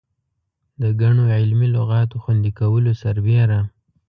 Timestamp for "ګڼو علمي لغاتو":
1.01-2.15